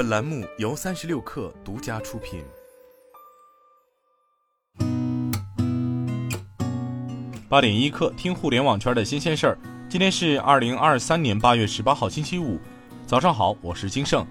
[0.00, 2.42] 本栏目由三十六氪独家出品。
[7.50, 9.58] 八点一刻，听互联网圈的新鲜事儿。
[9.90, 12.58] 今天是二零二三年八月十八号，星期五，
[13.06, 14.26] 早上好，我是金盛。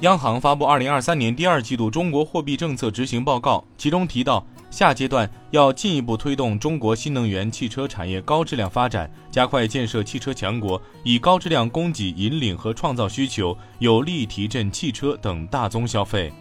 [0.00, 4.46] 央行发布二零二三年第二季度中国货币政策执行报告，其中提到。
[4.70, 16.32] 下阶段要进一步推动中国新能源汽车产业高质量发展，加快建设汽车强国，以高质量供给引领和创造需求，有力提振汽车等大宗消费。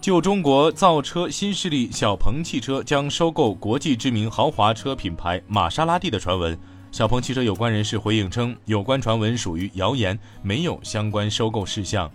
[0.00, 6.56] 就中国造车新势力小鹏汽车将收购国际知名豪华车品牌玛莎拉蒂的传闻，
[6.92, 12.10] 小鹏汽车有关人士回应称，有关传闻属于谣言，没有相关收购事项。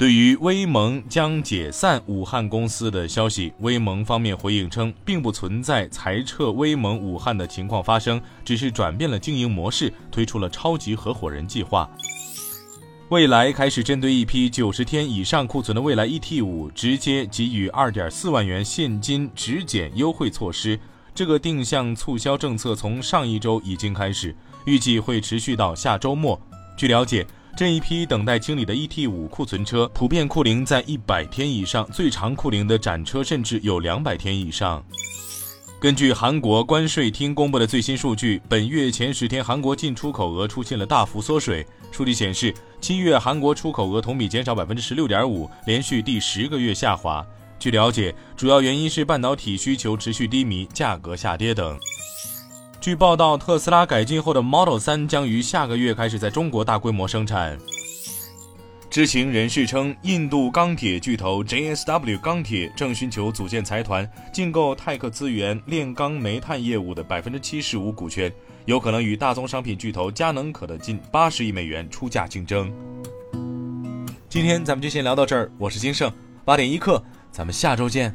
[0.00, 11.86] 对于威盟将解散武汉公司的消息，威盟方面回应称，并不存在裁撤威盟武汉的情况发生，只是转变了经营模式，推出了超级合伙人计划。
[13.10, 20.80] 未来开始针对一批九十天以上库存的未来 ET 五，直接给予二点四万元现金直减优惠措施。
[21.14, 26.40] 这个定向促销政策从上一周已经开始，预计会持续到下周末。
[26.74, 27.26] 据了解。
[27.60, 34.82] 这一批等待清理的 ET 五库存车，普遍库龄在一百天以上，最长库龄的展车甚至有两百天以上。
[35.78, 41.62] 根据韩国关税厅公布的最新数据，本月前十天韩国进出口额出现了大幅缩水。
[41.92, 47.22] 数据显示，七月韩国出口额同比减少百分之十六点五，连续第十个月下滑。
[47.58, 51.78] 据了解，主要原因是半导体需求持续低迷，价格下跌等。
[52.80, 57.58] 据报道，特斯拉改进后的 Model 3将于下个月开始在中国大规模生产。
[58.88, 68.32] 知情人士称，印度钢铁巨头 JSW 钢铁正寻求组建财团，竞购泰克资源炼钢煤炭业务的百分之七十五股权，
[68.64, 72.72] 有可能与大宗商品巨头佳能可的近八十亿美元出价竞争。
[74.30, 76.10] 今天咱们就先聊到这儿，我是金盛，
[76.46, 78.14] 八点一刻，咱们下周见。